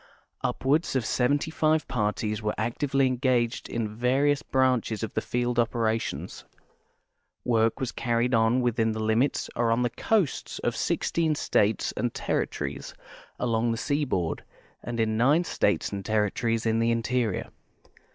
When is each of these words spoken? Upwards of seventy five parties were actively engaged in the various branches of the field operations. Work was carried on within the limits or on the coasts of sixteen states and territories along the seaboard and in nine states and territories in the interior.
Upwards 0.43 0.95
of 0.95 1.05
seventy 1.05 1.51
five 1.51 1.87
parties 1.87 2.41
were 2.41 2.55
actively 2.57 3.05
engaged 3.05 3.69
in 3.69 3.83
the 3.83 3.89
various 3.91 4.41
branches 4.41 5.03
of 5.03 5.13
the 5.13 5.21
field 5.21 5.59
operations. 5.59 6.43
Work 7.45 7.79
was 7.79 7.91
carried 7.91 8.33
on 8.33 8.61
within 8.61 8.93
the 8.93 8.99
limits 9.03 9.47
or 9.55 9.69
on 9.71 9.83
the 9.83 9.91
coasts 9.91 10.57
of 10.57 10.75
sixteen 10.75 11.35
states 11.35 11.91
and 11.91 12.11
territories 12.15 12.95
along 13.39 13.69
the 13.69 13.77
seaboard 13.77 14.43
and 14.81 14.99
in 14.99 15.17
nine 15.17 15.43
states 15.43 15.91
and 15.91 16.03
territories 16.03 16.65
in 16.65 16.79
the 16.79 16.89
interior. 16.89 17.51